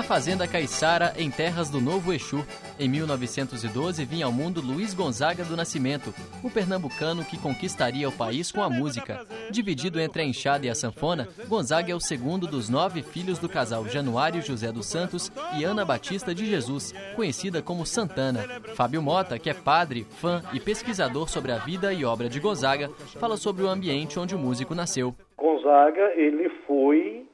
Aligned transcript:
na 0.00 0.04
Fazenda 0.04 0.48
Caiçara, 0.48 1.12
em 1.18 1.30
terras 1.30 1.68
do 1.68 1.78
Novo 1.78 2.10
Exu. 2.10 2.42
Em 2.78 2.88
1912 2.88 4.02
vinha 4.06 4.24
ao 4.24 4.32
mundo 4.32 4.62
Luiz 4.62 4.94
Gonzaga 4.94 5.44
do 5.44 5.54
Nascimento, 5.54 6.14
o 6.42 6.50
pernambucano 6.50 7.22
que 7.22 7.36
conquistaria 7.36 8.08
o 8.08 8.16
país 8.16 8.50
com 8.50 8.62
a 8.62 8.70
música. 8.70 9.26
Dividido 9.50 10.00
entre 10.00 10.22
a 10.22 10.24
enxada 10.24 10.64
e 10.64 10.70
a 10.70 10.74
sanfona, 10.74 11.28
Gonzaga 11.46 11.92
é 11.92 11.94
o 11.94 12.00
segundo 12.00 12.46
dos 12.46 12.70
nove 12.70 13.02
filhos 13.02 13.38
do 13.38 13.46
casal 13.46 13.86
Januário 13.88 14.40
José 14.40 14.72
dos 14.72 14.86
Santos 14.86 15.30
e 15.58 15.64
Ana 15.64 15.84
Batista 15.84 16.34
de 16.34 16.46
Jesus, 16.46 16.94
conhecida 17.14 17.60
como 17.60 17.84
Santana. 17.84 18.40
Fábio 18.74 19.02
Mota, 19.02 19.38
que 19.38 19.50
é 19.50 19.54
padre, 19.54 20.06
fã 20.08 20.42
e 20.54 20.58
pesquisador 20.58 21.28
sobre 21.28 21.52
a 21.52 21.58
vida 21.58 21.92
e 21.92 22.06
obra 22.06 22.26
de 22.26 22.40
Gonzaga, 22.40 22.88
fala 23.18 23.36
sobre 23.36 23.64
o 23.64 23.68
ambiente 23.68 24.18
onde 24.18 24.34
o 24.34 24.38
músico 24.38 24.74
nasceu. 24.74 25.14
Gonzaga, 25.36 26.14
ele 26.16 26.48
foi 26.66 27.26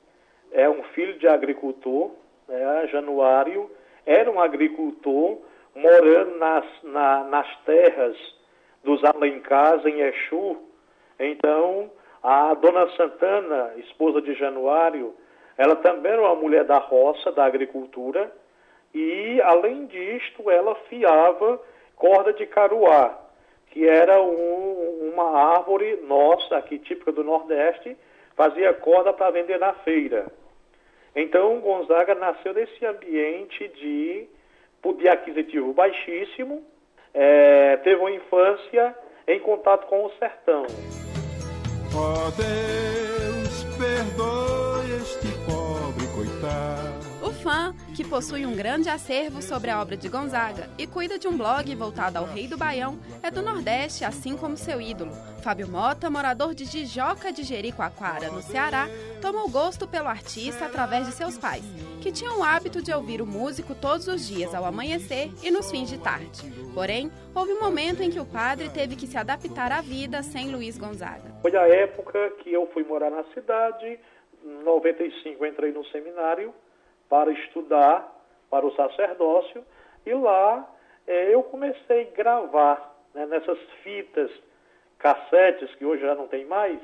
é 0.56 0.68
um 0.68 0.82
filho 0.94 1.18
de 1.18 1.28
agricultor, 1.28 2.10
né, 2.48 2.88
Januário, 2.88 3.70
era 4.04 4.30
um 4.30 4.40
agricultor 4.40 5.38
morando 5.74 6.38
nas, 6.38 6.64
na, 6.82 7.24
nas 7.24 7.56
terras 7.64 8.16
dos 8.82 9.02
Alencás, 9.04 9.84
em 9.84 10.00
Exu. 10.00 10.56
Então, 11.18 11.90
a 12.22 12.54
dona 12.54 12.88
Santana, 12.96 13.72
esposa 13.78 14.22
de 14.22 14.34
Januário, 14.34 15.14
ela 15.58 15.76
também 15.76 16.12
era 16.12 16.22
uma 16.22 16.34
mulher 16.34 16.64
da 16.64 16.78
roça, 16.78 17.32
da 17.32 17.44
agricultura, 17.44 18.30
e, 18.94 19.40
além 19.42 19.86
disto, 19.86 20.50
ela 20.50 20.74
fiava 20.88 21.60
corda 21.96 22.32
de 22.32 22.46
caruá, 22.46 23.18
que 23.70 23.86
era 23.86 24.22
um, 24.22 25.10
uma 25.12 25.56
árvore 25.56 25.96
nossa, 26.06 26.56
aqui 26.56 26.78
típica 26.78 27.12
do 27.12 27.24
Nordeste, 27.24 27.96
fazia 28.34 28.72
corda 28.74 29.12
para 29.12 29.30
vender 29.30 29.58
na 29.58 29.72
feira. 29.74 30.26
Então, 31.16 31.58
Gonzaga 31.60 32.14
nasceu 32.14 32.52
nesse 32.52 32.84
ambiente 32.84 33.66
de 33.68 34.28
poder 34.82 35.08
aquisitivo 35.08 35.72
baixíssimo, 35.72 36.62
é, 37.14 37.78
teve 37.78 37.96
uma 37.96 38.10
infância 38.10 38.94
em 39.26 39.40
contato 39.40 39.86
com 39.86 40.04
o 40.04 40.10
sertão. 40.18 40.66
Oh 41.94 43.05
que 47.96 48.04
possui 48.04 48.44
um 48.44 48.54
grande 48.54 48.90
acervo 48.90 49.40
sobre 49.40 49.70
a 49.70 49.80
obra 49.80 49.96
de 49.96 50.06
Gonzaga 50.10 50.68
e 50.76 50.86
cuida 50.86 51.18
de 51.18 51.26
um 51.26 51.34
blog 51.34 51.74
voltado 51.74 52.18
ao 52.18 52.26
rei 52.26 52.46
do 52.46 52.58
Baião, 52.58 52.98
é 53.22 53.30
do 53.30 53.40
Nordeste, 53.40 54.04
assim 54.04 54.36
como 54.36 54.54
seu 54.54 54.82
ídolo. 54.82 55.12
Fábio 55.42 55.66
Mota, 55.66 56.10
morador 56.10 56.54
de 56.54 56.66
Jijoca 56.66 57.32
de 57.32 57.42
Jericoacoara, 57.42 58.28
no 58.28 58.42
Ceará, 58.42 58.86
tomou 59.22 59.48
gosto 59.48 59.88
pelo 59.88 60.08
artista 60.08 60.66
através 60.66 61.06
de 61.06 61.12
seus 61.12 61.38
pais, 61.38 61.64
que 62.02 62.12
tinham 62.12 62.38
o 62.38 62.44
hábito 62.44 62.82
de 62.82 62.92
ouvir 62.92 63.22
o 63.22 63.26
músico 63.26 63.74
todos 63.74 64.06
os 64.08 64.28
dias 64.28 64.54
ao 64.54 64.66
amanhecer 64.66 65.30
e 65.42 65.50
nos 65.50 65.70
fins 65.70 65.88
de 65.88 65.96
tarde. 65.96 66.52
Porém, 66.74 67.10
houve 67.34 67.52
um 67.54 67.60
momento 67.60 68.02
em 68.02 68.10
que 68.10 68.20
o 68.20 68.26
padre 68.26 68.68
teve 68.68 68.94
que 68.94 69.06
se 69.06 69.16
adaptar 69.16 69.72
à 69.72 69.80
vida 69.80 70.22
sem 70.22 70.50
Luiz 70.50 70.76
Gonzaga. 70.76 71.32
Foi 71.40 71.56
a 71.56 71.66
época 71.66 72.28
que 72.42 72.52
eu 72.52 72.66
fui 72.74 72.84
morar 72.84 73.10
na 73.10 73.24
cidade, 73.32 73.98
em 74.44 74.64
95 74.64 75.46
entrei 75.46 75.72
no 75.72 75.82
seminário 75.86 76.52
para 77.08 77.30
estudar 77.32 78.12
para 78.50 78.66
o 78.66 78.74
sacerdócio 78.74 79.64
e 80.04 80.14
lá 80.14 80.68
é, 81.06 81.34
eu 81.34 81.42
comecei 81.42 82.02
a 82.02 82.16
gravar 82.16 82.96
né, 83.14 83.26
nessas 83.26 83.58
fitas, 83.82 84.30
cassetes 84.98 85.74
que 85.76 85.84
hoje 85.84 86.02
já 86.02 86.14
não 86.14 86.26
tem 86.26 86.44
mais, 86.44 86.80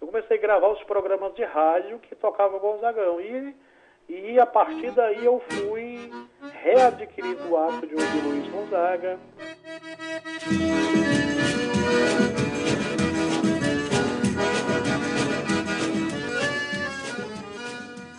eu 0.00 0.06
comecei 0.06 0.38
a 0.38 0.40
gravar 0.40 0.68
os 0.68 0.82
programas 0.84 1.34
de 1.34 1.44
rádio 1.44 1.98
que 1.98 2.14
tocava 2.14 2.58
Gonzagão 2.58 3.20
e, 3.20 3.54
e 4.08 4.38
a 4.38 4.46
partir 4.46 4.90
daí 4.92 5.24
eu 5.24 5.42
fui 5.50 6.10
readquirindo 6.62 7.50
o 7.50 7.56
ato 7.56 7.86
de 7.86 7.94
ouvir 7.94 8.24
Luiz 8.24 8.48
Gonzaga. 8.48 9.18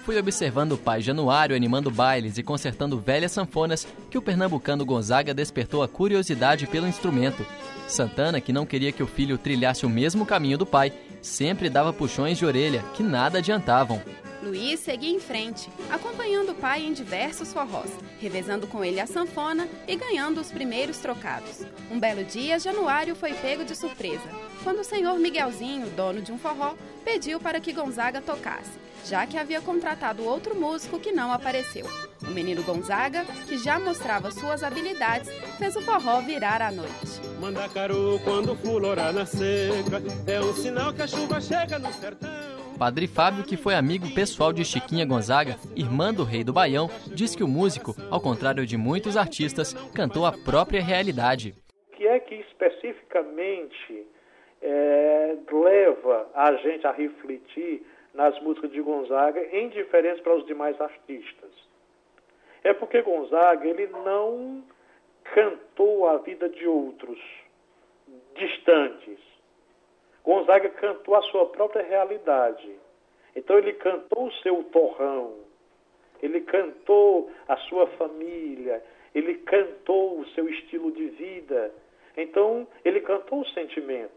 Fui 0.09 0.17
observando 0.17 0.71
o 0.71 0.77
pai 0.77 1.01
Januário 1.01 1.55
animando 1.55 1.91
bailes 1.91 2.39
e 2.39 2.41
consertando 2.41 2.99
velhas 2.99 3.31
sanfonas 3.31 3.87
que 4.09 4.17
o 4.17 4.21
pernambucano 4.23 4.83
Gonzaga 4.83 5.35
despertou 5.35 5.83
a 5.83 5.87
curiosidade 5.87 6.65
pelo 6.65 6.87
instrumento. 6.87 7.45
Santana, 7.87 8.41
que 8.41 8.51
não 8.51 8.65
queria 8.65 8.91
que 8.91 9.03
o 9.03 9.07
filho 9.07 9.37
trilhasse 9.37 9.85
o 9.85 9.89
mesmo 9.89 10.25
caminho 10.25 10.57
do 10.57 10.65
pai, 10.65 10.91
sempre 11.21 11.69
dava 11.69 11.93
puxões 11.93 12.39
de 12.39 12.45
orelha 12.47 12.83
que 12.95 13.03
nada 13.03 13.37
adiantavam. 13.37 14.01
Luiz 14.41 14.79
seguia 14.79 15.13
em 15.13 15.19
frente, 15.19 15.69
acompanhando 15.89 16.51
o 16.51 16.55
pai 16.55 16.85
em 16.85 16.93
diversos 16.93 17.51
forrós, 17.51 17.91
revezando 18.19 18.67
com 18.67 18.83
ele 18.83 18.99
a 18.99 19.07
sanfona 19.07 19.67
e 19.87 19.95
ganhando 19.95 20.39
os 20.39 20.51
primeiros 20.51 20.97
trocados. 20.97 21.65
Um 21.91 21.99
belo 21.99 22.23
dia, 22.23 22.59
Januário 22.59 23.15
foi 23.15 23.33
pego 23.33 23.65
de 23.65 23.75
surpresa, 23.75 24.29
quando 24.63 24.79
o 24.79 24.83
senhor 24.83 25.19
Miguelzinho, 25.19 25.89
dono 25.89 26.21
de 26.21 26.31
um 26.31 26.37
forró, 26.37 26.75
pediu 27.03 27.39
para 27.39 27.59
que 27.59 27.73
Gonzaga 27.73 28.21
tocasse 28.21 28.89
já 29.05 29.25
que 29.25 29.37
havia 29.37 29.61
contratado 29.61 30.23
outro 30.23 30.55
músico 30.55 30.99
que 30.99 31.11
não 31.11 31.31
apareceu. 31.31 31.85
O 32.21 32.31
menino 32.31 32.63
Gonzaga, 32.63 33.25
que 33.47 33.57
já 33.57 33.79
mostrava 33.79 34.31
suas 34.31 34.63
habilidades, 34.63 35.29
fez 35.57 35.75
o 35.75 35.81
forró 35.81 36.21
virar 36.21 36.61
à 36.61 36.71
noite. 36.71 37.19
Mandacaru, 37.39 38.19
quando 38.23 38.55
fulorar 38.55 39.13
na 39.13 39.25
seca, 39.25 40.01
é 40.27 40.39
um 40.41 40.53
sinal 40.53 40.93
que 40.93 41.01
a 41.01 41.07
chuva 41.07 41.39
chega 41.39 41.79
no 41.79 41.91
sertão. 41.93 42.28
Padre 42.79 43.07
Fábio, 43.07 43.43
que 43.43 43.57
foi 43.57 43.75
amigo 43.75 44.05
pessoal 44.15 44.53
de 44.53 44.63
Chiquinha 44.63 45.05
Gonzaga, 45.05 45.57
irmã 45.75 46.13
do 46.13 46.23
rei 46.23 46.45
do 46.45 46.53
Baião, 46.53 46.87
diz 47.13 47.35
que 47.35 47.43
o 47.43 47.47
músico, 47.47 47.93
ao 48.09 48.21
contrário 48.21 48.65
de 48.65 48.77
muitos 48.77 49.17
artistas, 49.17 49.73
cantou 49.93 50.25
a 50.25 50.31
própria 50.31 50.81
realidade. 50.81 51.53
O 51.91 51.97
que 51.97 52.07
é 52.07 52.17
que 52.21 52.35
especificamente 52.35 54.07
é, 54.61 55.35
leva 55.51 56.29
a 56.33 56.53
gente 56.55 56.87
a 56.87 56.93
refletir 56.93 57.85
nas 58.13 58.41
músicas 58.41 58.71
de 58.71 58.81
Gonzaga, 58.81 59.41
em 59.51 59.67
diferença 59.67 60.21
para 60.21 60.37
os 60.37 60.45
demais 60.45 60.79
artistas. 60.79 61.51
É 62.63 62.73
porque 62.73 63.01
Gonzaga 63.01 63.67
ele 63.67 63.87
não 63.87 64.63
cantou 65.33 66.07
a 66.07 66.15
vida 66.19 66.47
de 66.47 66.65
outros 66.65 67.19
distantes. 68.35 69.28
Gonzaga 70.29 70.69
cantou 70.69 71.15
a 71.15 71.23
sua 71.23 71.47
própria 71.47 71.83
realidade. 71.83 72.69
Então 73.35 73.57
ele 73.57 73.73
cantou 73.73 74.27
o 74.27 74.33
seu 74.43 74.63
torrão, 74.65 75.33
ele 76.21 76.41
cantou 76.41 77.31
a 77.47 77.57
sua 77.57 77.87
família, 77.97 78.83
ele 79.15 79.39
cantou 79.39 80.19
o 80.19 80.27
seu 80.35 80.47
estilo 80.47 80.91
de 80.91 81.07
vida. 81.07 81.73
Então 82.15 82.67
ele 82.85 83.01
cantou 83.01 83.41
o 83.41 83.47
sentimento. 83.47 84.11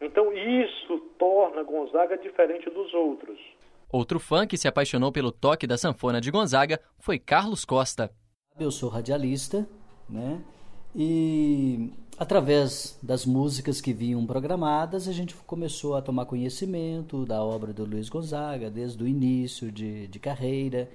Então 0.00 0.32
isso 0.32 1.00
torna 1.18 1.64
Gonzaga 1.64 2.16
diferente 2.16 2.70
dos 2.70 2.94
outros. 2.94 3.40
Outro 3.92 4.20
fã 4.20 4.46
que 4.46 4.56
se 4.56 4.68
apaixonou 4.68 5.10
pelo 5.10 5.32
toque 5.32 5.66
da 5.66 5.76
sanfona 5.76 6.20
de 6.20 6.30
Gonzaga 6.30 6.80
foi 7.00 7.18
Carlos 7.18 7.64
Costa. 7.64 8.08
Eu 8.56 8.70
sou 8.70 8.88
radialista, 8.88 9.68
né? 10.08 10.44
E 10.98 11.92
através 12.18 12.98
das 13.02 13.26
músicas 13.26 13.82
que 13.82 13.92
vinham 13.92 14.24
programadas, 14.24 15.06
a 15.06 15.12
gente 15.12 15.34
começou 15.46 15.94
a 15.94 16.00
tomar 16.00 16.24
conhecimento 16.24 17.26
da 17.26 17.42
obra 17.42 17.70
do 17.70 17.84
Luiz 17.84 18.08
Gonzaga, 18.08 18.70
desde 18.70 19.04
o 19.04 19.06
início 19.06 19.70
de, 19.70 20.06
de 20.08 20.18
carreira, 20.18 20.88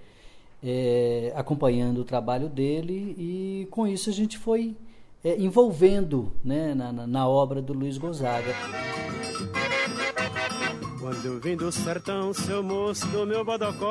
é, 0.63 1.31
acompanhando 1.35 2.01
o 2.01 2.03
trabalho 2.03 2.49
dele, 2.49 3.15
e 3.15 3.67
com 3.69 3.87
isso 3.87 4.09
a 4.09 4.13
gente 4.13 4.39
foi 4.39 4.75
é, 5.23 5.37
envolvendo 5.37 6.31
né, 6.43 6.73
na, 6.73 6.91
na, 6.91 7.27
obra 7.27 7.61
do 7.61 7.73
Luiz 7.73 7.99
Gonzaga. 7.99 8.55
Quando 10.99 11.39
vim 11.39 11.55
do 11.55 11.71
sertão, 11.71 12.33
seu 12.33 12.63
moço 12.63 13.07
do 13.07 13.25
meu 13.27 13.45
bodocó, 13.45 13.87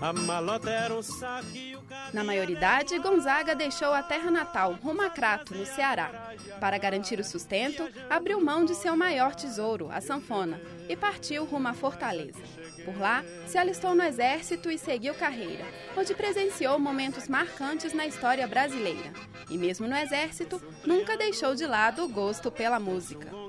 a 0.00 0.12
malota 0.12 0.70
era 0.70 0.94
um 0.94 1.02
saque 1.02 1.76
Na 2.12 2.22
maioridade, 2.22 2.98
Gonzaga 2.98 3.54
deixou 3.54 3.92
a 3.92 4.02
terra 4.02 4.30
natal, 4.30 4.74
rumo 4.82 5.02
a 5.02 5.10
Crato, 5.10 5.54
no 5.54 5.64
Ceará. 5.64 6.32
Para 6.60 6.78
garantir 6.78 7.18
o 7.18 7.24
sustento, 7.24 7.88
abriu 8.08 8.40
mão 8.40 8.64
de 8.64 8.74
seu 8.74 8.96
maior 8.96 9.34
tesouro, 9.34 9.88
a 9.90 10.00
sanfona, 10.00 10.60
e 10.88 10.96
partiu 10.96 11.44
rumo 11.44 11.68
à 11.68 11.74
Fortaleza. 11.74 12.40
Por 12.84 12.98
lá, 12.98 13.24
se 13.46 13.56
alistou 13.56 13.94
no 13.94 14.02
Exército 14.02 14.70
e 14.70 14.78
seguiu 14.78 15.14
carreira, 15.14 15.64
onde 15.96 16.14
presenciou 16.14 16.78
momentos 16.78 17.28
marcantes 17.28 17.92
na 17.94 18.06
história 18.06 18.46
brasileira. 18.46 19.12
E 19.48 19.56
mesmo 19.56 19.86
no 19.86 19.96
Exército, 19.96 20.60
nunca 20.84 21.16
deixou 21.16 21.54
de 21.54 21.66
lado 21.66 22.04
o 22.04 22.08
gosto 22.08 22.50
pela 22.50 22.78
música. 22.78 23.43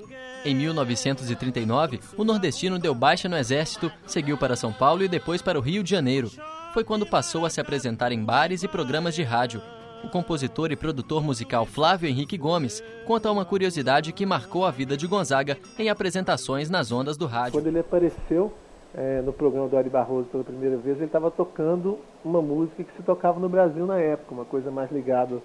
Em 0.46 0.54
1939, 0.54 1.98
o 2.16 2.22
nordestino 2.22 2.78
deu 2.78 2.94
baixa 2.94 3.28
no 3.28 3.36
Exército, 3.36 3.90
seguiu 4.06 4.38
para 4.38 4.54
São 4.54 4.72
Paulo 4.72 5.02
e 5.02 5.08
depois 5.08 5.42
para 5.42 5.58
o 5.58 5.60
Rio 5.60 5.82
de 5.82 5.90
Janeiro. 5.90 6.30
Foi 6.72 6.84
quando 6.84 7.04
passou 7.04 7.44
a 7.44 7.50
se 7.50 7.60
apresentar 7.60 8.12
em 8.12 8.24
bares 8.24 8.62
e 8.62 8.68
programas 8.68 9.16
de 9.16 9.24
rádio. 9.24 9.60
O 10.04 10.08
compositor 10.08 10.70
e 10.70 10.76
produtor 10.76 11.20
musical 11.20 11.66
Flávio 11.66 12.08
Henrique 12.08 12.38
Gomes 12.38 12.80
conta 13.04 13.28
uma 13.28 13.44
curiosidade 13.44 14.12
que 14.12 14.24
marcou 14.24 14.64
a 14.64 14.70
vida 14.70 14.96
de 14.96 15.08
Gonzaga 15.08 15.58
em 15.76 15.88
apresentações 15.88 16.70
nas 16.70 16.92
ondas 16.92 17.16
do 17.16 17.26
rádio. 17.26 17.54
Quando 17.54 17.66
ele 17.66 17.80
apareceu, 17.80 18.52
é, 18.94 19.22
no 19.22 19.32
programa 19.32 19.66
do 19.66 19.76
Ari 19.76 19.90
Barroso 19.90 20.28
pela 20.28 20.44
primeira 20.44 20.76
vez, 20.76 20.96
ele 20.96 21.06
estava 21.06 21.28
tocando 21.28 21.98
uma 22.24 22.40
música 22.40 22.84
que 22.84 22.96
se 22.96 23.02
tocava 23.02 23.40
no 23.40 23.48
Brasil 23.48 23.84
na 23.84 23.98
época, 23.98 24.32
uma 24.32 24.44
coisa 24.44 24.70
mais 24.70 24.92
ligada 24.92 25.42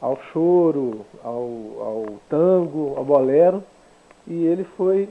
ao 0.00 0.18
choro, 0.32 1.04
ao, 1.22 1.42
ao 1.78 2.06
tango, 2.30 2.94
ao 2.96 3.04
bolero, 3.04 3.62
e 4.28 4.44
ele 4.44 4.64
foi 4.76 5.08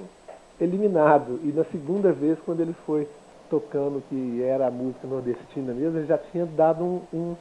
eliminado. 0.62 1.40
E 1.44 1.52
na 1.52 1.66
segunda 1.66 2.14
vez, 2.14 2.38
quando 2.46 2.62
ele 2.62 2.76
foi 2.86 3.08
tocando 3.50 4.04
que 4.10 4.42
era 4.44 4.68
a 4.68 4.72
música 4.72 5.08
nordestina 5.08 5.74
mesmo, 5.74 5.98
ele 5.98 6.08
já 6.08 6.18
tinha 6.18 6.46
dado 6.46 6.84
um, 6.84 7.02
um 7.14 7.36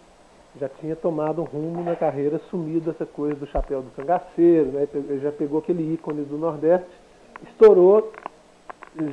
já 0.58 0.70
tinha 0.70 0.96
tomado 0.96 1.42
um 1.42 1.44
rumo 1.44 1.84
na 1.84 1.94
carreira, 1.94 2.40
sumido 2.50 2.90
essa 2.90 3.04
coisa 3.04 3.36
do 3.36 3.46
chapéu 3.46 3.82
do 3.82 3.90
cangaceiro, 3.90 4.70
né? 4.70 4.88
ele 4.94 5.20
já 5.20 5.30
pegou 5.30 5.58
aquele 5.58 5.92
ícone 5.92 6.24
do 6.24 6.38
Nordeste, 6.38 6.88
estourou 7.46 8.10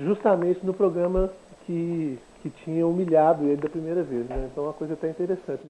justamente 0.06 0.66
no 0.66 0.74
programa 0.74 1.30
que, 1.66 2.18
que 2.42 2.50
tinha 2.50 2.88
humilhado 2.88 3.44
ele 3.44 3.58
da 3.58 3.68
primeira 3.68 4.04
vez. 4.04 4.26
Né? 4.30 4.48
Então, 4.50 4.64
é 4.64 4.68
uma 4.68 4.74
coisa 4.74 4.94
até 4.94 5.10
interessante. 5.10 5.66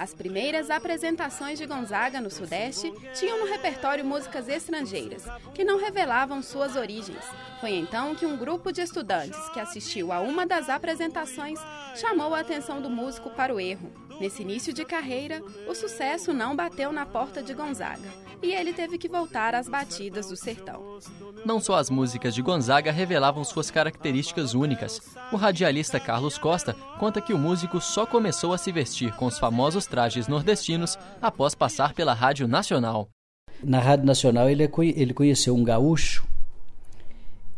As 0.00 0.14
primeiras 0.14 0.70
apresentações 0.70 1.58
de 1.58 1.66
Gonzaga 1.66 2.22
no 2.22 2.30
Sudeste 2.30 2.90
tinham 3.12 3.38
no 3.38 3.44
repertório 3.44 4.02
músicas 4.02 4.48
estrangeiras, 4.48 5.26
que 5.54 5.62
não 5.62 5.78
revelavam 5.78 6.42
suas 6.42 6.74
origens. 6.74 7.22
Foi 7.60 7.72
então 7.72 8.14
que 8.14 8.24
um 8.24 8.34
grupo 8.34 8.72
de 8.72 8.80
estudantes 8.80 9.38
que 9.50 9.60
assistiu 9.60 10.10
a 10.10 10.20
uma 10.20 10.46
das 10.46 10.70
apresentações 10.70 11.60
chamou 11.94 12.34
a 12.34 12.40
atenção 12.40 12.80
do 12.80 12.88
músico 12.88 13.28
para 13.28 13.54
o 13.54 13.60
erro. 13.60 13.92
Nesse 14.20 14.42
início 14.42 14.70
de 14.70 14.84
carreira, 14.84 15.42
o 15.66 15.74
sucesso 15.74 16.34
não 16.34 16.54
bateu 16.54 16.92
na 16.92 17.06
porta 17.06 17.42
de 17.42 17.54
Gonzaga 17.54 18.08
e 18.42 18.52
ele 18.52 18.74
teve 18.74 18.98
que 18.98 19.08
voltar 19.08 19.54
às 19.54 19.66
batidas 19.66 20.28
do 20.28 20.36
sertão. 20.36 20.98
Não 21.44 21.58
só 21.58 21.76
as 21.76 21.88
músicas 21.88 22.34
de 22.34 22.42
Gonzaga 22.42 22.92
revelavam 22.92 23.42
suas 23.44 23.70
características 23.70 24.52
únicas. 24.52 25.00
O 25.32 25.36
radialista 25.36 25.98
Carlos 25.98 26.36
Costa 26.36 26.74
conta 26.98 27.20
que 27.20 27.32
o 27.32 27.38
músico 27.38 27.80
só 27.80 28.04
começou 28.04 28.52
a 28.52 28.58
se 28.58 28.70
vestir 28.70 29.14
com 29.16 29.24
os 29.24 29.38
famosos 29.38 29.86
trajes 29.86 30.28
nordestinos 30.28 30.98
após 31.22 31.54
passar 31.54 31.94
pela 31.94 32.12
Rádio 32.12 32.46
Nacional. 32.46 33.08
Na 33.64 33.78
Rádio 33.78 34.04
Nacional 34.04 34.50
ele, 34.50 34.64
é 34.64 34.70
ele 34.78 35.14
conheceu 35.14 35.54
um 35.54 35.64
gaúcho 35.64 36.29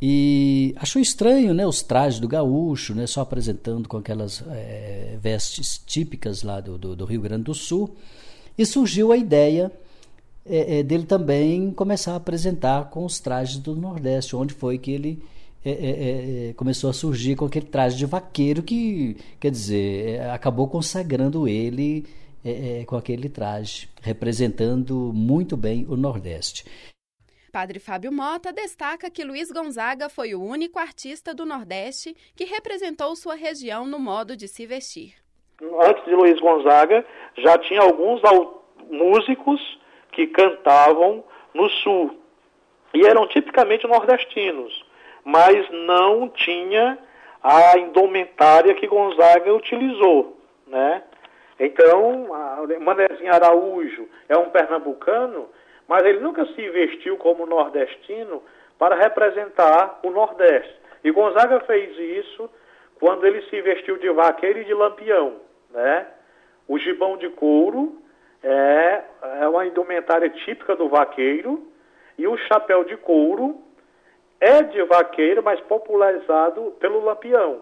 e 0.04 0.75
achou 0.78 1.00
estranho 1.00 1.54
né, 1.54 1.64
os 1.64 1.81
trajes 1.81 2.19
do 2.19 2.26
gaúcho, 2.26 2.93
né, 2.93 3.06
só 3.06 3.20
apresentando 3.20 3.88
com 3.88 3.99
aquelas 3.99 4.43
é, 4.50 5.16
vestes 5.22 5.81
típicas 5.87 6.43
lá 6.43 6.60
do, 6.60 6.76
do, 6.76 6.96
do, 6.96 7.04
Rio 7.04 7.20
Grande 7.20 7.44
do 7.44 7.54
Sul. 7.54 7.94
E 8.58 8.66
surgiu 8.66 9.12
a 9.12 9.16
ideia 9.16 9.70
é, 10.44 10.81
é, 10.81 10.82
dele 10.82 11.04
também 11.04 11.70
começar 11.70 12.14
a 12.14 12.16
apresentar 12.16 12.90
com 12.90 13.04
os 13.04 13.20
trajes 13.20 13.58
do 13.58 13.76
Nordeste, 13.76 14.34
onde 14.34 14.52
foi 14.52 14.76
que 14.76 14.90
ele 14.90 15.22
começou 16.56 16.90
a 16.90 16.93
surgir 16.93 17.37
com 17.37 17.44
aquele 17.44 17.66
traje 17.66 17.96
de 17.96 18.04
vaqueiro 18.04 18.64
que, 18.64 19.16
quer 19.38 19.52
dizer, 19.52 20.20
acabou 20.32 20.66
consagrando 20.66 21.46
ele 21.46 22.04
com 22.88 22.96
aquele 22.96 23.28
traje, 23.28 23.88
representando 24.00 25.12
muito 25.14 25.56
bem 25.56 25.87
o 25.88 25.96
Nordeste. 25.96 26.64
Padre 27.52 27.78
Fábio 27.78 28.10
Mota 28.10 28.50
destaca 28.50 29.10
que 29.10 29.22
Luiz 29.22 29.52
Gonzaga 29.52 30.08
foi 30.08 30.34
o 30.34 30.43
único 30.43 30.78
artista 30.78 31.34
do 31.34 31.44
Nordeste 31.44 32.16
que 32.34 32.46
representou 32.46 33.14
sua 33.14 33.34
região 33.34 33.84
no 33.84 33.99
modo 33.99 34.34
de 34.34 34.49
se 34.49 34.64
vestir. 34.64 35.16
Antes 35.60 36.02
de 36.06 36.14
Luiz 36.14 36.40
Gonzaga, 36.40 37.04
já 37.37 37.58
tinha 37.58 37.82
alguns 37.82 38.22
músicos 38.90 39.60
que 40.12 40.28
cantavam 40.28 41.22
no 41.52 41.69
Sul 41.69 42.19
e 42.94 43.06
eram 43.06 43.28
tipicamente 43.28 43.87
nordestinos, 43.87 44.82
mas 45.22 45.70
não 45.70 46.31
tinha 46.31 46.99
a 47.43 47.78
indumentária 47.78 48.75
que 48.75 48.87
Gonzaga 48.87 49.52
utilizou, 49.52 50.40
né? 50.66 51.02
Então, 51.60 52.28
Manezinho 52.81 53.32
Araújo 53.32 54.08
é 54.26 54.38
um 54.38 54.49
pernambucano 54.49 55.50
mas 55.88 56.05
ele 56.05 56.20
nunca 56.20 56.46
se 56.46 56.69
vestiu 56.70 57.17
como 57.17 57.46
nordestino 57.46 58.43
para 58.79 58.96
representar 58.96 60.00
o 60.02 60.11
Nordeste. 60.11 60.75
E 61.05 61.11
Gonzaga 61.11 61.61
fez 61.61 61.96
isso 61.99 62.50
quando 62.99 63.26
ele 63.26 63.43
se 63.43 63.61
vestiu 63.61 63.96
de 63.99 64.11
vaqueiro 64.11 64.61
e 64.61 64.64
de 64.64 64.75
lampião. 64.75 65.37
Né? 65.70 66.06
O 66.69 66.79
gibão 66.79 67.17
de 67.17 67.29
couro 67.29 68.00
é, 68.43 69.02
é 69.40 69.49
uma 69.49 69.67
indumentária 69.67 70.29
típica 70.31 70.75
do 70.75 70.88
vaqueiro 70.88 71.67
e 72.19 72.26
o 72.26 72.37
chapéu 72.37 72.85
de 72.85 72.96
couro 72.96 73.61
é 74.40 74.62
de 74.62 74.82
vaqueiro, 74.82 75.43
mas 75.43 75.61
popularizado 75.61 76.73
pelo 76.81 77.05
lampião. 77.05 77.61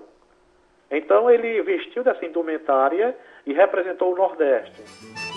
Então 0.91 1.31
ele 1.31 1.61
vestiu 1.63 2.03
dessa 2.03 2.25
indumentária 2.25 3.17
e 3.47 3.53
representou 3.53 4.13
o 4.13 4.17
Nordeste. 4.17 5.30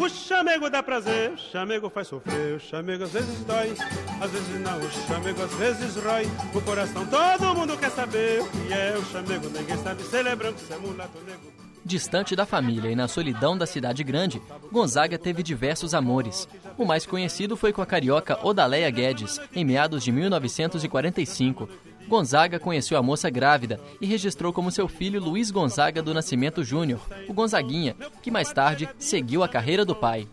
O 0.00 0.08
chamego 0.08 0.70
dá 0.70 0.82
prazer, 0.82 1.32
o 1.32 1.36
chamego 1.36 1.90
faz 1.90 2.08
sofrer, 2.08 2.56
o 2.56 2.58
chamego 2.58 3.04
às 3.04 3.10
vezes 3.10 3.44
dói, 3.44 3.74
às 4.18 4.30
vezes 4.30 4.60
não, 4.62 4.78
o 4.78 4.90
chamego 4.90 5.42
às 5.42 5.52
vezes 5.56 5.96
rói. 5.96 6.24
O 6.54 6.60
coração 6.62 7.04
todo 7.04 7.54
mundo 7.54 7.76
quer 7.76 7.90
saber 7.90 8.40
o 8.40 8.48
que 8.48 8.72
é 8.72 8.96
o 8.96 9.04
chamego, 9.04 9.50
ninguém 9.50 9.76
sabe 9.76 10.02
se 10.02 10.16
ele 10.16 10.30
é 10.30 10.34
branco, 10.34 10.58
se 10.58 10.72
é 10.72 10.78
mulato 10.78 11.18
negro. 11.26 11.52
Distante 11.84 12.34
da 12.34 12.46
família 12.46 12.90
e 12.90 12.96
na 12.96 13.08
solidão 13.08 13.58
da 13.58 13.66
cidade 13.66 14.02
grande, 14.02 14.40
Gonzaga 14.72 15.18
teve 15.18 15.42
diversos 15.42 15.92
amores. 15.92 16.48
O 16.78 16.86
mais 16.86 17.04
conhecido 17.04 17.54
foi 17.54 17.70
com 17.70 17.82
a 17.82 17.86
carioca 17.86 18.38
Odaleia 18.42 18.88
Guedes, 18.88 19.38
em 19.54 19.66
meados 19.66 20.02
de 20.02 20.10
1945. 20.10 21.68
Gonzaga 22.10 22.58
conheceu 22.58 22.98
a 22.98 23.02
moça 23.02 23.30
grávida 23.30 23.78
e 24.00 24.04
registrou 24.04 24.52
como 24.52 24.72
seu 24.72 24.88
filho 24.88 25.22
Luiz 25.22 25.52
Gonzaga 25.52 26.02
do 26.02 26.12
Nascimento 26.12 26.64
Júnior, 26.64 27.00
o 27.28 27.32
Gonzaguinha, 27.32 27.94
que 28.20 28.32
mais 28.32 28.52
tarde 28.52 28.88
seguiu 28.98 29.44
a 29.44 29.48
carreira 29.48 29.84
do 29.84 29.94
pai. 29.94 30.26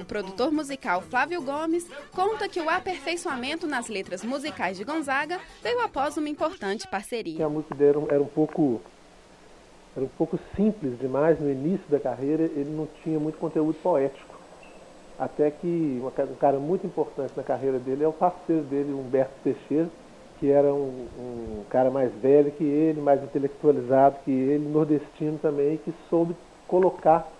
O 0.00 0.04
produtor 0.04 0.50
musical 0.50 1.00
Flávio 1.02 1.40
Gomes 1.40 1.86
conta 2.10 2.48
que 2.48 2.60
o 2.60 2.68
aperfeiçoamento 2.68 3.68
nas 3.68 3.86
letras 3.86 4.24
musicais 4.24 4.76
de 4.76 4.82
Gonzaga 4.82 5.38
veio 5.62 5.80
após 5.82 6.16
uma 6.16 6.28
importante 6.28 6.88
parceria. 6.88 7.46
A 7.46 7.48
música 7.48 7.76
dele 7.76 7.98
era 8.10 8.20
um 8.20 8.26
pouco 8.26 8.80
era 9.96 10.04
um 10.04 10.08
pouco 10.08 10.36
simples 10.56 10.98
demais 10.98 11.38
no 11.38 11.48
início 11.48 11.86
da 11.88 12.00
carreira, 12.00 12.42
ele 12.42 12.70
não 12.70 12.88
tinha 13.04 13.20
muito 13.20 13.38
conteúdo 13.38 13.74
poético. 13.80 14.34
Até 15.16 15.48
que 15.52 16.02
um 16.02 16.34
cara 16.40 16.58
muito 16.58 16.84
importante 16.84 17.34
na 17.36 17.44
carreira 17.44 17.78
dele 17.78 18.02
é 18.02 18.08
o 18.08 18.12
parceiro 18.12 18.64
dele, 18.64 18.92
Humberto 18.92 19.34
Teixeira, 19.44 19.88
que 20.40 20.50
era 20.50 20.72
um, 20.72 21.06
um, 21.18 21.64
cara 21.68 21.90
mais 21.90 22.10
velho 22.14 22.50
que 22.50 22.64
ele, 22.64 22.98
mais 22.98 23.22
intelectualizado 23.22 24.16
que 24.24 24.30
ele, 24.30 24.66
nordestino 24.66 25.38
também, 25.38 25.76
que 25.76 25.92
soube 26.08 26.34
colocar 26.66 27.30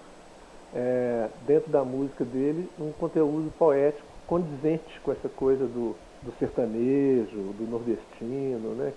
é, 0.75 1.29
dentro 1.47 1.73
da 1.73 1.83
música 1.83 2.27
dele 2.27 2.69
um 2.79 2.93
conteúdo 2.93 3.51
poético 3.59 4.07
condizente 4.27 5.01
com 5.03 5.11
essa 5.11 5.31
coisa 5.31 5.67
do, 5.67 5.97
do 6.23 6.31
sertanejo, 6.39 7.55
do 7.59 7.67
nordestino, 7.69 8.75
né? 8.75 8.93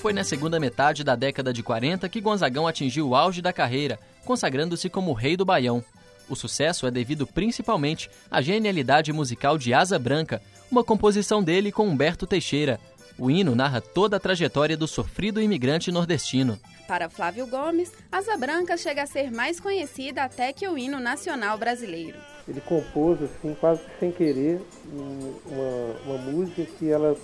Foi 0.00 0.12
na 0.12 0.24
segunda 0.24 0.58
metade 0.58 1.04
da 1.04 1.14
década 1.14 1.52
de 1.52 1.62
40 1.62 2.08
que 2.08 2.20
Gonzagão 2.20 2.66
atingiu 2.66 3.10
o 3.10 3.14
auge 3.14 3.40
da 3.40 3.52
carreira, 3.52 4.00
consagrando-se 4.24 4.90
como 4.90 5.12
rei 5.12 5.36
do 5.36 5.44
Baião. 5.44 5.84
O 6.32 6.34
sucesso 6.34 6.86
é 6.86 6.90
devido 6.90 7.26
principalmente 7.26 8.10
à 8.30 8.40
genialidade 8.40 9.12
musical 9.12 9.58
de 9.58 9.74
Asa 9.74 9.98
Branca, 9.98 10.40
uma 10.70 10.82
composição 10.82 11.42
dele 11.42 11.70
com 11.70 11.86
Humberto 11.86 12.26
Teixeira. 12.26 12.80
O 13.18 13.30
hino 13.30 13.54
narra 13.54 13.82
toda 13.82 14.16
a 14.16 14.18
trajetória 14.18 14.74
do 14.74 14.88
sofrido 14.88 15.42
imigrante 15.42 15.92
nordestino. 15.92 16.58
Para 16.88 17.10
Flávio 17.10 17.46
Gomes, 17.46 17.92
Asa 18.10 18.34
Branca 18.38 18.78
chega 18.78 19.02
a 19.02 19.06
ser 19.06 19.30
mais 19.30 19.60
conhecida 19.60 20.22
até 20.22 20.54
que 20.54 20.66
o 20.66 20.78
hino 20.78 20.98
nacional 20.98 21.58
brasileiro. 21.58 22.16
Ele 22.48 22.62
compôs, 22.62 23.22
assim, 23.22 23.54
quase 23.60 23.82
sem 24.00 24.10
querer, 24.10 24.58
uma, 24.90 26.14
uma 26.14 26.16
música 26.16 26.64
que 26.78 26.88
ela 26.88 27.14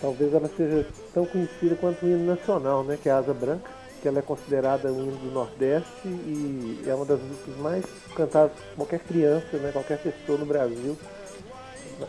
talvez 0.00 0.32
ela 0.32 0.50
seja 0.56 0.86
tão 1.12 1.26
conhecida 1.26 1.74
quanto 1.74 2.06
o 2.06 2.08
hino 2.08 2.24
nacional, 2.24 2.82
né, 2.82 2.98
que 3.02 3.10
é 3.10 3.12
Asa 3.12 3.34
Branca 3.34 3.70
que 4.00 4.08
ela 4.08 4.18
é 4.18 4.22
considerada 4.22 4.92
o 4.92 5.02
hino 5.02 5.16
do 5.16 5.32
Nordeste 5.32 6.06
e 6.06 6.84
é 6.86 6.94
uma 6.94 7.04
das 7.04 7.20
músicas 7.20 7.56
mais 7.58 7.84
cantadas 8.14 8.52
por 8.52 8.76
qualquer 8.76 9.00
criança, 9.00 9.56
né, 9.58 9.70
qualquer 9.72 9.98
pessoa 9.98 10.38
no 10.38 10.46
Brasil. 10.46 10.96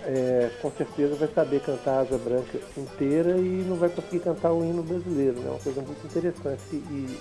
É, 0.03 0.49
com 0.61 0.69
certeza 0.71 1.15
vai 1.15 1.29
saber 1.29 1.61
cantar 1.61 1.91
a 1.91 1.99
Asa 2.01 2.17
Branca 2.17 2.59
inteira 2.77 3.37
e 3.37 3.63
não 3.67 3.77
vai 3.77 3.87
conseguir 3.89 4.19
cantar 4.19 4.51
o 4.51 4.63
hino 4.63 4.83
brasileiro. 4.83 5.39
Né, 5.39 5.49
uma 5.49 5.59
coisa 5.59 5.81
muito 5.81 6.05
interessante 6.05 6.61
e, 6.73 7.19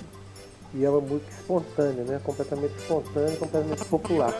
e 0.74 0.84
é 0.84 0.90
uma 0.90 1.00
música 1.00 1.30
espontânea, 1.30 2.04
né, 2.04 2.20
completamente 2.24 2.76
espontânea, 2.76 3.36
completamente 3.36 3.84
popular. 3.84 4.34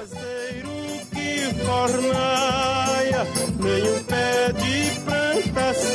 nenhum 3.60 4.04
pé 4.04 4.52
de 4.52 5.00
plantação, 5.00 5.90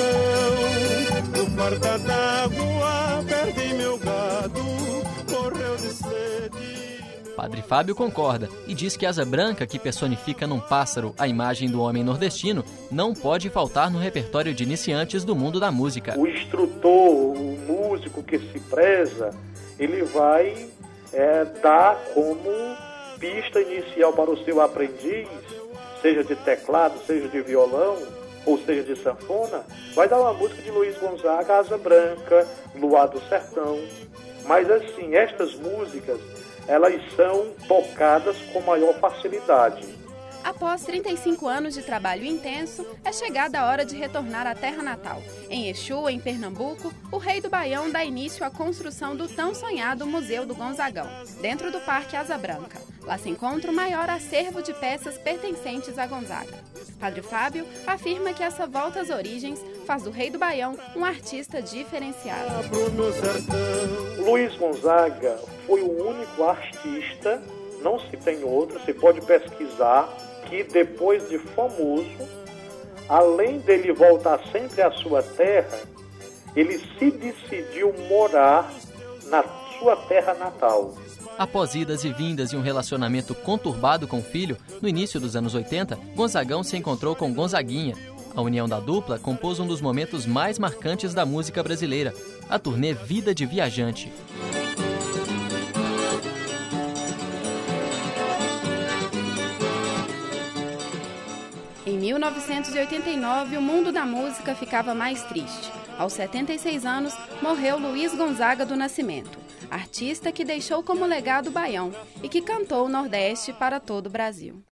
no 1.35 1.45
farda 1.57 1.97
d'água 1.99 3.01
Padre 7.41 7.63
Fábio 7.63 7.95
concorda 7.95 8.47
e 8.67 8.73
diz 8.75 8.95
que 8.95 9.03
Asa 9.03 9.25
Branca, 9.25 9.65
que 9.65 9.79
personifica 9.79 10.45
num 10.45 10.59
pássaro 10.59 11.15
a 11.17 11.27
imagem 11.27 11.71
do 11.71 11.81
homem 11.81 12.03
nordestino, 12.03 12.63
não 12.91 13.15
pode 13.15 13.49
faltar 13.49 13.89
no 13.89 13.97
repertório 13.97 14.53
de 14.53 14.63
iniciantes 14.63 15.23
do 15.23 15.35
mundo 15.35 15.59
da 15.59 15.71
música. 15.71 16.13
O 16.19 16.27
instrutor, 16.27 17.09
o 17.35 17.57
músico 17.65 18.21
que 18.21 18.37
se 18.37 18.59
preza, 18.69 19.31
ele 19.79 20.03
vai 20.03 20.69
é, 21.11 21.43
dar 21.63 21.95
como 22.13 22.51
pista 23.19 23.59
inicial 23.59 24.13
para 24.13 24.29
o 24.29 24.37
seu 24.43 24.61
aprendiz, 24.61 25.27
seja 25.99 26.23
de 26.23 26.35
teclado, 26.35 26.99
seja 27.07 27.27
de 27.27 27.41
violão, 27.41 27.97
ou 28.45 28.59
seja 28.59 28.83
de 28.83 29.01
sanfona, 29.01 29.65
vai 29.95 30.07
dar 30.07 30.19
uma 30.19 30.33
música 30.33 30.61
de 30.61 30.69
Luiz 30.69 30.95
Gonzaga, 30.99 31.57
Asa 31.57 31.79
Branca, 31.79 32.47
Luar 32.75 33.07
do 33.07 33.19
Sertão. 33.21 33.79
Mas 34.45 34.69
assim, 34.69 35.15
estas 35.15 35.55
músicas 35.55 36.19
elas 36.67 37.01
são 37.15 37.47
tocadas 37.67 38.37
com 38.53 38.61
maior 38.61 38.93
facilidade. 38.99 40.01
Após 40.43 40.81
35 40.81 41.47
anos 41.47 41.75
de 41.75 41.83
trabalho 41.83 42.25
intenso, 42.25 42.85
é 43.05 43.13
chegada 43.13 43.59
a 43.59 43.65
hora 43.65 43.85
de 43.85 43.95
retornar 43.95 44.47
à 44.47 44.55
terra 44.55 44.81
natal. 44.81 45.21
Em 45.49 45.69
Exu, 45.69 46.09
em 46.09 46.19
Pernambuco, 46.19 46.91
o 47.11 47.17
rei 47.17 47.39
do 47.39 47.49
Baião 47.49 47.91
dá 47.91 48.03
início 48.03 48.43
à 48.43 48.49
construção 48.49 49.15
do 49.15 49.27
tão 49.27 49.53
sonhado 49.53 50.07
Museu 50.07 50.45
do 50.45 50.55
Gonzagão, 50.55 51.07
dentro 51.41 51.71
do 51.71 51.79
Parque 51.81 52.15
Asa 52.15 52.37
Branca. 52.39 52.81
Lá 53.03 53.17
se 53.17 53.29
encontra 53.29 53.71
o 53.71 53.75
maior 53.75 54.09
acervo 54.09 54.63
de 54.63 54.73
peças 54.73 55.17
pertencentes 55.17 55.97
a 55.97 56.07
Gonzaga. 56.07 56.57
Padre 56.99 57.21
Fábio 57.21 57.65
afirma 57.85 58.33
que 58.33 58.43
essa 58.43 58.65
volta 58.65 59.01
às 59.01 59.09
origens 59.09 59.59
faz 59.91 60.03
do 60.03 60.09
rei 60.09 60.29
do 60.29 60.39
Baião 60.39 60.77
um 60.95 61.03
artista 61.03 61.61
diferenciado. 61.61 62.49
Luiz 64.19 64.55
Gonzaga 64.55 65.37
foi 65.67 65.81
o 65.81 66.07
único 66.07 66.45
artista, 66.45 67.43
não 67.81 67.99
se 67.99 68.15
tem 68.15 68.41
outro, 68.41 68.79
você 68.79 68.93
pode 68.93 69.19
pesquisar, 69.19 70.07
que 70.47 70.63
depois 70.63 71.27
de 71.27 71.37
famoso, 71.37 72.25
além 73.09 73.59
dele 73.59 73.91
voltar 73.91 74.39
sempre 74.49 74.81
à 74.81 74.89
sua 74.93 75.21
terra, 75.21 75.81
ele 76.55 76.79
se 76.97 77.11
decidiu 77.11 77.93
morar 78.07 78.71
na 79.25 79.43
sua 79.77 79.97
terra 79.97 80.33
natal. 80.35 80.95
Após 81.37 81.75
idas 81.75 82.05
e 82.05 82.13
vindas 82.13 82.53
e 82.53 82.55
um 82.55 82.61
relacionamento 82.61 83.33
conturbado 83.33 84.07
com 84.07 84.19
o 84.19 84.23
filho, 84.23 84.55
no 84.81 84.87
início 84.87 85.19
dos 85.19 85.35
anos 85.35 85.53
80, 85.53 85.97
Gonzagão 86.15 86.63
se 86.63 86.77
encontrou 86.77 87.13
com 87.13 87.33
Gonzaguinha. 87.33 87.95
A 88.35 88.41
união 88.41 88.67
da 88.67 88.79
dupla 88.79 89.19
compôs 89.19 89.59
um 89.59 89.67
dos 89.67 89.81
momentos 89.81 90.25
mais 90.25 90.57
marcantes 90.57 91.13
da 91.13 91.25
música 91.25 91.61
brasileira, 91.61 92.13
a 92.49 92.57
turnê 92.57 92.93
Vida 92.93 93.35
de 93.35 93.45
Viajante. 93.45 94.11
Em 101.85 101.97
1989, 101.97 103.57
o 103.57 103.61
mundo 103.61 103.91
da 103.91 104.05
música 104.05 104.55
ficava 104.55 104.95
mais 104.95 105.23
triste. 105.23 105.69
Aos 105.97 106.13
76 106.13 106.85
anos, 106.85 107.13
morreu 107.41 107.77
Luiz 107.77 108.15
Gonzaga 108.15 108.65
do 108.65 108.77
Nascimento, 108.77 109.37
artista 109.69 110.31
que 110.31 110.45
deixou 110.45 110.81
como 110.81 111.05
legado 111.05 111.47
o 111.47 111.51
baião 111.51 111.91
e 112.23 112.29
que 112.29 112.41
cantou 112.41 112.85
o 112.85 112.89
Nordeste 112.89 113.51
para 113.51 113.79
todo 113.79 114.07
o 114.07 114.09
Brasil. 114.09 114.63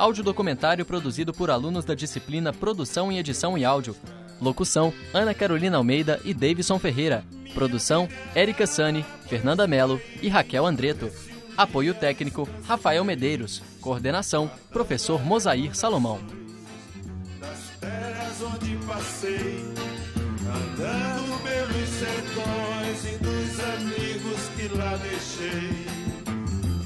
Audiodocumentário 0.00 0.86
produzido 0.86 1.30
por 1.30 1.50
alunos 1.50 1.84
da 1.84 1.94
disciplina 1.94 2.54
Produção 2.54 3.12
em 3.12 3.18
Edição 3.18 3.58
e 3.58 3.66
Áudio. 3.66 3.94
Locução: 4.40 4.94
Ana 5.12 5.34
Carolina 5.34 5.76
Almeida 5.76 6.18
e 6.24 6.32
Davidson 6.32 6.78
Ferreira. 6.78 7.22
Produção: 7.52 8.08
Érica 8.34 8.66
Sani, 8.66 9.04
Fernanda 9.26 9.66
Melo 9.66 10.00
e 10.22 10.28
Raquel 10.28 10.64
Andreto. 10.64 11.10
Apoio 11.54 11.92
técnico: 11.92 12.48
Rafael 12.66 13.04
Medeiros. 13.04 13.62
Coordenação: 13.82 14.50
Professor 14.70 15.22
Mosair 15.22 15.76
Salomão. 15.76 16.18
Das 17.38 17.58
terras 17.78 18.42
onde 18.54 18.76
passei, 18.86 19.66
andando 20.46 21.42
pelos 21.42 21.88
sertões 21.90 23.04
e 23.04 23.18
dos 23.18 23.60
amigos 23.60 24.48
que 24.56 24.66
lá 24.78 24.96
deixei. 24.96 25.84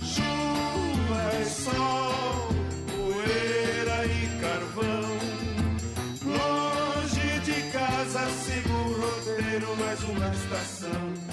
Chuva 0.03 1.41
e 1.41 1.45
sol, 1.45 2.14
na 10.25 10.33
estação. 10.33 11.24